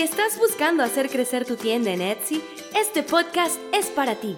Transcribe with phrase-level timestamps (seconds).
[0.00, 2.42] Si estás buscando hacer crecer tu tienda en Etsy,
[2.74, 4.34] este podcast es para ti.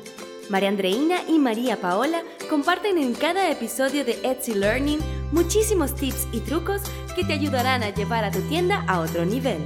[0.51, 4.99] María Andreina y María Paola comparten en cada episodio de Etsy Learning
[5.31, 6.83] muchísimos tips y trucos
[7.15, 9.61] que te ayudarán a llevar a tu tienda a otro nivel.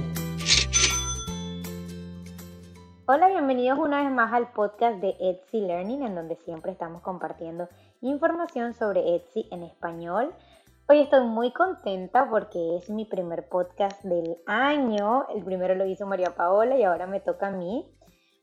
[3.07, 7.69] Hola, bienvenidos una vez más al podcast de Etsy Learning, en donde siempre estamos compartiendo
[8.01, 10.31] información sobre Etsy en español.
[10.89, 15.27] Hoy estoy muy contenta porque es mi primer podcast del año.
[15.35, 17.93] El primero lo hizo María Paola y ahora me toca a mí.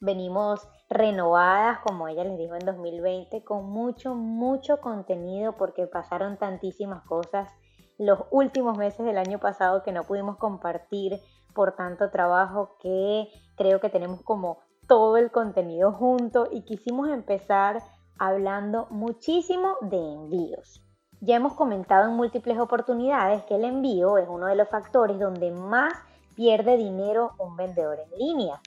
[0.02, 7.02] Venimos renovadas, como ella les dijo en 2020, con mucho, mucho contenido porque pasaron tantísimas
[7.04, 7.48] cosas
[7.96, 11.22] los últimos meses del año pasado que no pudimos compartir
[11.54, 17.82] por tanto trabajo que creo que tenemos como todo el contenido junto y quisimos empezar
[18.18, 20.83] hablando muchísimo de envíos.
[21.24, 25.50] Ya hemos comentado en múltiples oportunidades que el envío es uno de los factores donde
[25.52, 25.94] más
[26.36, 28.60] pierde dinero un vendedor en línea.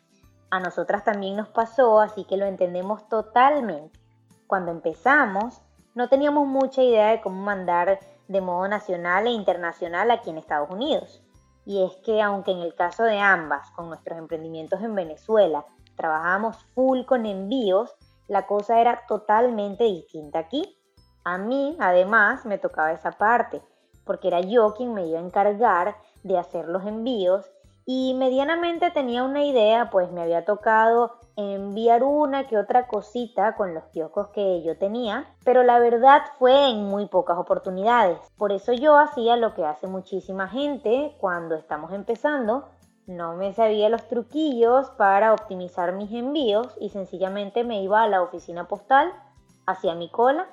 [0.49, 3.99] A nosotras también nos pasó, así que lo entendemos totalmente.
[4.47, 5.61] Cuando empezamos,
[5.93, 10.71] no teníamos mucha idea de cómo mandar de modo nacional e internacional aquí en Estados
[10.71, 11.21] Unidos.
[11.63, 15.63] Y es que aunque en el caso de ambas, con nuestros emprendimientos en Venezuela,
[15.95, 17.95] trabajamos full con envíos,
[18.27, 20.76] la cosa era totalmente distinta aquí.
[21.27, 23.61] A mí, además, me tocaba esa parte,
[24.05, 27.51] porque era yo quien me iba a encargar de hacer los envíos
[27.85, 33.73] y medianamente tenía una idea, pues me había tocado enviar una que otra cosita con
[33.73, 38.19] los kioscos que yo tenía, pero la verdad fue en muy pocas oportunidades.
[38.37, 42.69] Por eso yo hacía lo que hace muchísima gente cuando estamos empezando.
[43.05, 48.21] No me sabía los truquillos para optimizar mis envíos y sencillamente me iba a la
[48.21, 49.11] oficina postal,
[49.65, 50.47] hacía mi cola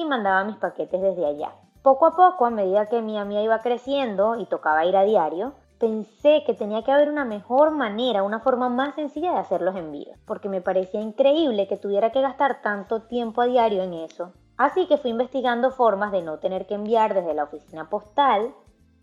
[0.00, 1.52] y mandaba mis paquetes desde allá.
[1.82, 5.54] Poco a poco, a medida que mi amiga iba creciendo y tocaba ir a diario,
[5.78, 9.74] pensé que tenía que haber una mejor manera, una forma más sencilla de hacer los
[9.76, 14.32] envíos, porque me parecía increíble que tuviera que gastar tanto tiempo a diario en eso.
[14.58, 18.54] Así que fui investigando formas de no tener que enviar desde la oficina postal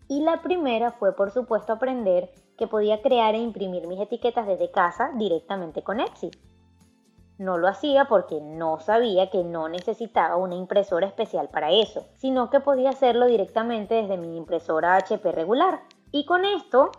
[0.06, 4.70] y la primera fue por supuesto aprender que podía crear e imprimir mis etiquetas desde
[4.70, 6.30] casa directamente con Etsy.
[7.38, 12.50] No lo hacía porque no sabía que no necesitaba una impresora especial para eso, sino
[12.50, 15.80] que podía hacerlo directamente desde mi impresora HP regular.
[16.10, 16.90] Y con esto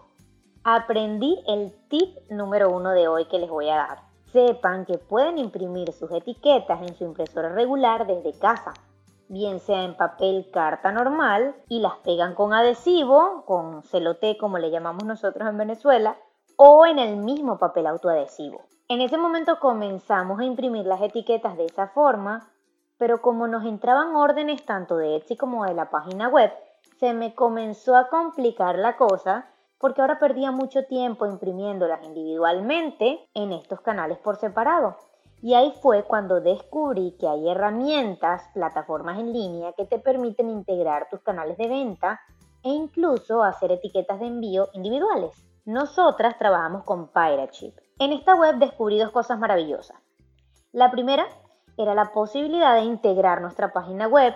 [0.64, 3.98] aprendí el tip número uno de hoy que les voy a dar.
[4.32, 8.74] Sepan que pueden imprimir sus etiquetas en su impresora regular desde casa,
[9.28, 14.72] bien sea en papel carta normal y las pegan con adhesivo, con celote como le
[14.72, 16.16] llamamos nosotros en Venezuela,
[16.56, 18.62] o en el mismo papel autoadhesivo.
[18.92, 22.50] En ese momento comenzamos a imprimir las etiquetas de esa forma,
[22.98, 26.52] pero como nos entraban órdenes tanto de Etsy como de la página web,
[27.00, 33.54] se me comenzó a complicar la cosa porque ahora perdía mucho tiempo imprimiéndolas individualmente en
[33.54, 34.98] estos canales por separado.
[35.44, 41.10] Y ahí fue cuando descubrí que hay herramientas, plataformas en línea que te permiten integrar
[41.12, 42.22] tus canales de venta
[42.64, 45.46] e incluso hacer etiquetas de envío individuales.
[45.64, 49.98] Nosotras trabajamos con PyraChip en esta web descubrí dos cosas maravillosas.
[50.72, 51.28] La primera
[51.78, 54.34] era la posibilidad de integrar nuestra página web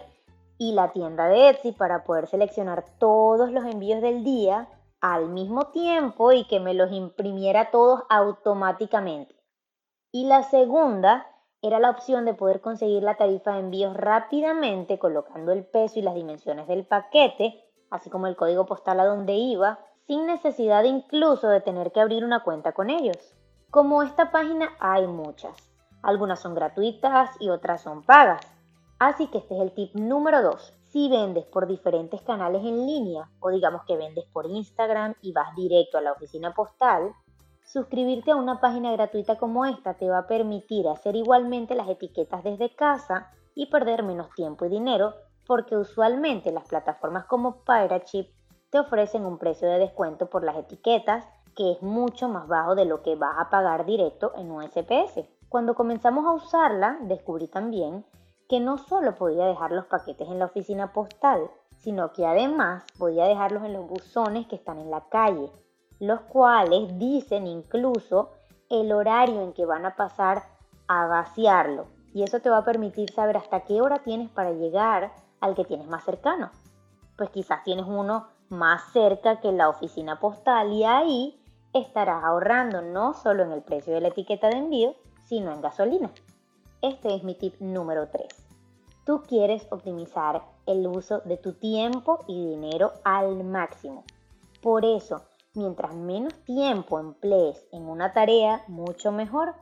[0.57, 4.67] y la tienda de Etsy para poder seleccionar todos los envíos del día
[4.99, 9.35] al mismo tiempo y que me los imprimiera todos automáticamente.
[10.11, 11.25] Y la segunda
[11.61, 16.01] era la opción de poder conseguir la tarifa de envíos rápidamente colocando el peso y
[16.01, 21.47] las dimensiones del paquete, así como el código postal a donde iba, sin necesidad incluso
[21.47, 23.35] de tener que abrir una cuenta con ellos.
[23.73, 25.73] Como esta página hay muchas.
[26.03, 28.45] Algunas son gratuitas y otras son pagas.
[28.99, 30.73] Así que este es el tip número 2.
[30.91, 35.55] Si vendes por diferentes canales en línea o digamos que vendes por Instagram y vas
[35.55, 37.15] directo a la oficina postal,
[37.63, 42.43] suscribirte a una página gratuita como esta te va a permitir hacer igualmente las etiquetas
[42.43, 45.15] desde casa y perder menos tiempo y dinero
[45.47, 48.29] porque usualmente las plataformas como PyraChip
[48.69, 52.85] te ofrecen un precio de descuento por las etiquetas que es mucho más bajo de
[52.85, 55.25] lo que vas a pagar directo en un SPS.
[55.49, 58.05] Cuando comenzamos a usarla, descubrí también
[58.49, 63.25] que no solo podía dejar los paquetes en la oficina postal, sino que además podía
[63.25, 65.51] dejarlos en los buzones que están en la calle,
[65.99, 68.31] los cuales dicen incluso
[68.69, 70.43] el horario en que van a pasar
[70.87, 71.87] a vaciarlo.
[72.13, 75.65] Y eso te va a permitir saber hasta qué hora tienes para llegar al que
[75.65, 76.51] tienes más cercano.
[77.17, 81.42] Pues quizás tienes uno más cerca que la oficina postal y ahí
[81.73, 86.11] estarás ahorrando no solo en el precio de la etiqueta de envío, sino en gasolina.
[86.81, 88.27] Este es mi tip número 3.
[89.05, 94.03] Tú quieres optimizar el uso de tu tiempo y dinero al máximo.
[94.61, 95.23] Por eso,
[95.55, 99.53] Mientras menos tiempo emplees en una tarea, mucho mejor.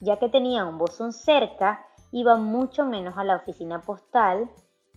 [0.00, 4.50] Ya que tenía un buzón cerca, iba mucho menos a la oficina postal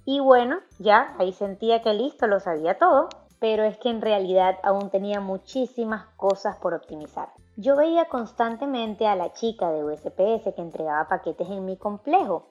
[0.05, 3.09] y bueno, ya ahí sentía que listo, lo sabía todo,
[3.43, 7.27] pero es que en realidad aún tenía muchísimas cosas por optimizar.
[7.57, 12.47] Yo veía constantemente a la chica de USPS que entregaba paquetes en mi complejo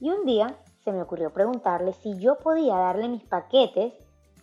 [0.00, 3.92] y un día se me ocurrió preguntarle si yo podía darle mis paquetes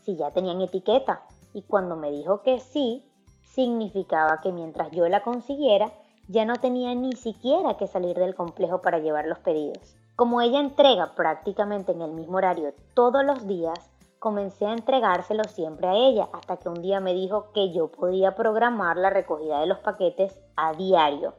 [0.06, 3.04] si ya tenían etiqueta y cuando me dijo que sí,
[3.44, 5.92] significaba que mientras yo la consiguiera,
[6.30, 9.98] ya no tenía ni siquiera que salir del complejo para llevar los pedidos.
[10.16, 15.88] Como ella entrega prácticamente en el mismo horario todos los días, comencé a entregárselo siempre
[15.88, 19.68] a ella hasta que un día me dijo que yo podía programar la recogida de
[19.68, 21.34] los paquetes a diario.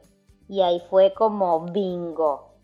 [0.47, 2.55] Y ahí fue como bingo.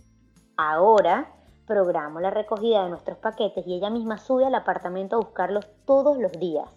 [0.57, 1.33] Ahora
[1.67, 6.17] programo la recogida de nuestros paquetes y ella misma sube al apartamento a buscarlos todos
[6.17, 6.69] los días.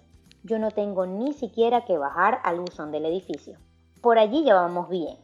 [0.43, 3.59] Yo no tengo ni siquiera que bajar al buzón del edificio.
[4.03, 5.17] Por allí ya vamos bien.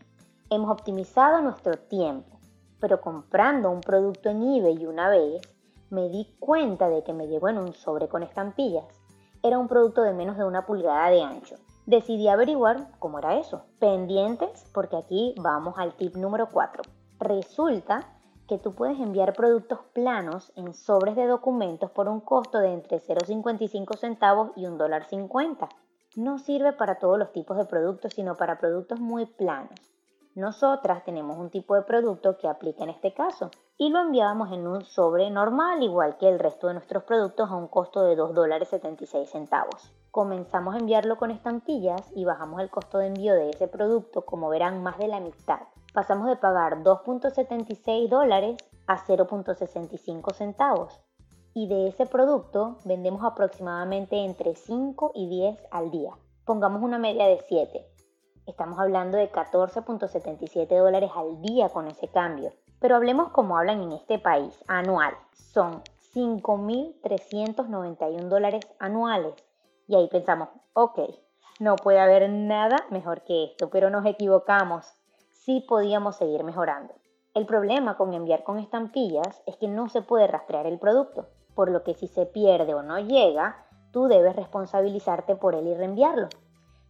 [0.50, 2.38] Hemos optimizado nuestro tiempo,
[2.78, 5.40] pero comprando un producto en eBay una vez,
[5.90, 8.84] me di cuenta de que me llegó en un sobre con estampillas.
[9.42, 11.56] Era un producto de menos de una pulgada de ancho.
[11.86, 13.64] Decidí averiguar cómo era eso.
[13.78, 16.82] Pendientes porque aquí vamos al tip número 4.
[17.20, 18.00] Resulta
[18.48, 23.00] que tú puedes enviar productos planos en sobres de documentos por un costo de entre
[23.00, 25.68] 0,55 centavos y $1.50.
[26.16, 29.78] No sirve para todos los tipos de productos, sino para productos muy planos.
[30.34, 34.66] Nosotras tenemos un tipo de producto que aplica en este caso y lo enviábamos en
[34.66, 39.90] un sobre normal, igual que el resto de nuestros productos, a un costo de $2.76.
[40.10, 44.48] Comenzamos a enviarlo con estampillas y bajamos el costo de envío de ese producto, como
[44.48, 45.60] verán, más de la mitad.
[45.92, 48.56] Pasamos de pagar 2.76 dólares
[48.86, 50.98] a 0.65 centavos.
[51.52, 56.12] Y de ese producto vendemos aproximadamente entre 5 y 10 al día.
[56.44, 57.86] Pongamos una media de 7
[58.46, 62.52] Estamos hablando de 14.77 dólares al día con ese cambio.
[62.80, 65.14] Pero hablemos como hablan en este país, anual.
[65.32, 65.82] Son
[66.14, 69.34] 5.391 dólares anuales.
[69.86, 70.98] Y ahí pensamos, ok,
[71.60, 74.86] no puede haber nada mejor que esto, pero nos equivocamos.
[75.32, 76.94] Sí podíamos seguir mejorando.
[77.34, 81.70] El problema con enviar con estampillas es que no se puede rastrear el producto, por
[81.70, 86.28] lo que si se pierde o no llega, tú debes responsabilizarte por él y reenviarlo.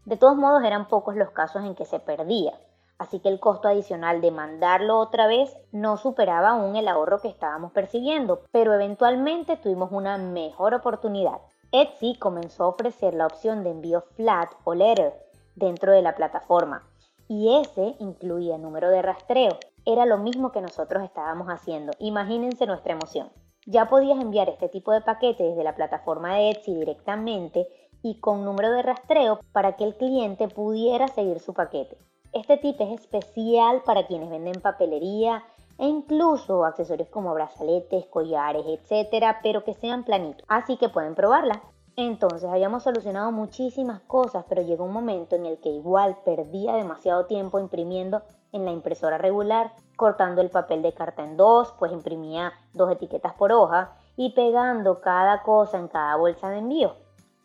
[0.05, 2.55] De todos modos eran pocos los casos en que se perdía,
[2.98, 7.28] así que el costo adicional de mandarlo otra vez no superaba aún el ahorro que
[7.28, 11.40] estábamos percibiendo, pero eventualmente tuvimos una mejor oportunidad.
[11.72, 15.14] Etsy comenzó a ofrecer la opción de envío flat o letter
[15.54, 16.88] dentro de la plataforma
[17.28, 19.58] y ese incluía número de rastreo.
[19.84, 21.92] Era lo mismo que nosotros estábamos haciendo.
[21.99, 23.31] Imagínense nuestra emoción.
[23.66, 27.66] Ya podías enviar este tipo de paquete desde la plataforma de Etsy directamente
[28.02, 31.99] y con número de rastreo para que el cliente pudiera seguir su paquete.
[32.32, 35.44] Este tip es especial para quienes venden papelería
[35.78, 40.44] e incluso accesorios como brazaletes, collares, etcétera, pero que sean planitos.
[40.49, 41.62] Así que pueden probarla.
[41.96, 47.25] Entonces habíamos solucionado muchísimas cosas, pero llegó un momento en el que igual perdía demasiado
[47.25, 52.52] tiempo imprimiendo en la impresora regular, cortando el papel de carta en dos, pues imprimía
[52.75, 56.96] dos etiquetas por hoja y pegando cada cosa en cada bolsa de envío.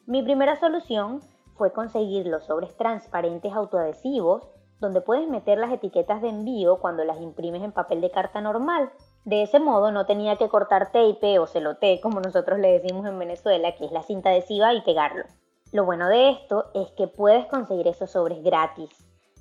[0.05, 1.21] Mi primera solución
[1.55, 4.49] fue conseguir los sobres transparentes autoadhesivos
[4.81, 8.91] donde puedes meter las etiquetas de envío cuando las imprimes en papel de carta normal.
[9.23, 13.17] De ese modo no tenía que cortar tape o celote, como nosotros le decimos en
[13.17, 15.23] Venezuela, que es la cinta adhesiva, y pegarlo.
[15.71, 18.89] Lo bueno de esto es que puedes conseguir esos sobres gratis.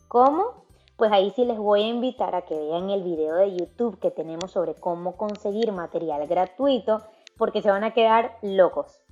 [0.06, 0.66] ¿Cómo?
[0.96, 4.10] Pues ahí sí les voy a invitar a que vean el video de YouTube que
[4.10, 7.00] tenemos sobre cómo conseguir material gratuito,
[7.38, 9.02] porque se van a quedar locos.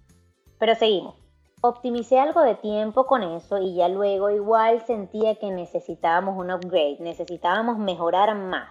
[0.58, 1.27] Pero seguimos.
[1.60, 6.98] Optimicé algo de tiempo con eso y ya luego igual sentía que necesitábamos un upgrade,
[7.00, 8.70] necesitábamos mejorar más.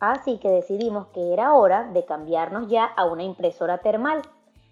[0.00, 4.20] Así que decidimos que era hora de cambiarnos ya a una impresora termal,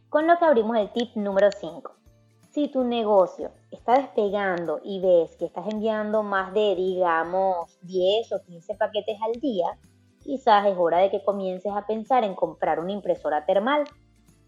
[0.09, 1.93] con lo que abrimos el tip número 5.
[2.51, 8.43] Si tu negocio está despegando y ves que estás enviando más de, digamos, 10 o
[8.43, 9.79] 15 paquetes al día,
[10.19, 13.85] quizás es hora de que comiences a pensar en comprar una impresora termal.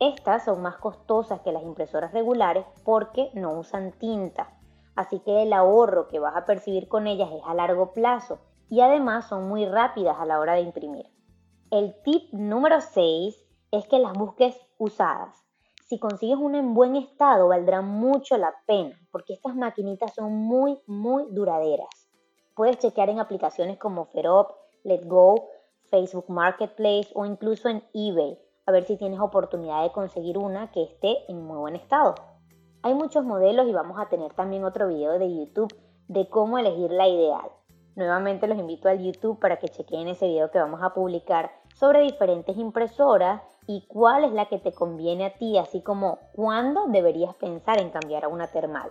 [0.05, 4.55] Estas son más costosas que las impresoras regulares porque no usan tinta,
[4.97, 8.83] así que el ahorro que vas a percibir con ellas es a largo plazo y
[8.83, 11.07] además son muy rápidas a la hora de imprimir.
[11.71, 13.35] El tip número 6
[13.71, 15.43] es que las busques usadas.
[15.87, 20.83] Si consigues una en buen estado valdrá mucho la pena porque estas maquinitas son muy
[20.87, 22.11] muy duraderas.
[22.55, 24.51] Puedes chequear en aplicaciones como Ferop,
[24.83, 25.49] Letgo,
[25.85, 30.83] Facebook Marketplace o incluso en eBay a ver si tienes oportunidad de conseguir una que
[30.83, 32.14] esté en muy buen estado.
[32.83, 35.75] Hay muchos modelos y vamos a tener también otro video de YouTube
[36.09, 37.50] de cómo elegir la ideal.
[37.97, 42.02] Nuevamente los invito al YouTube para que chequen ese video que vamos a publicar sobre
[42.02, 47.35] diferentes impresoras y cuál es la que te conviene a ti, así como cuándo deberías
[47.37, 48.90] pensar en cambiar a una termal.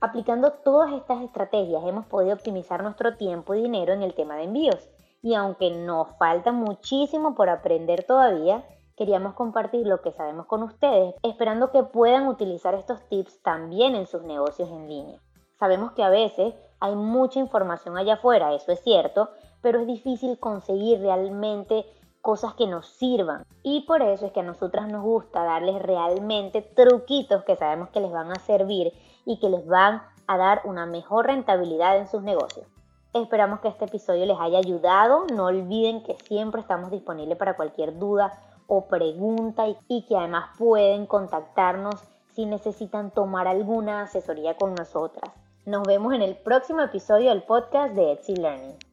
[0.00, 4.44] Aplicando todas estas estrategias hemos podido optimizar nuestro tiempo y dinero en el tema de
[4.44, 4.88] envíos.
[5.22, 8.64] Y aunque nos falta muchísimo por aprender todavía,
[9.00, 14.06] queríamos compartir lo que sabemos con ustedes, esperando que puedan utilizar estos tips también en
[14.06, 15.18] sus negocios en línea.
[15.58, 19.30] Sabemos que a veces hay mucha información allá afuera, eso es cierto,
[19.62, 21.86] pero es difícil conseguir realmente
[22.20, 23.46] cosas que nos sirvan.
[23.62, 28.00] Y por eso es que a nosotras nos gusta darles realmente truquitos que sabemos que
[28.00, 28.92] les van a servir
[29.24, 32.66] y que les van a dar una mejor rentabilidad en sus negocios.
[33.14, 35.24] Esperamos que este episodio les haya ayudado.
[35.34, 38.38] No olviden que siempre estamos disponibles para cualquier duda
[38.70, 41.96] o pregunta y, que además pueden contactarnos
[42.30, 45.34] si necesitan tomar alguna asesoría con nosotras.
[45.66, 48.89] Nos vemos en el próximo episodio del podcast de Etsy Learning.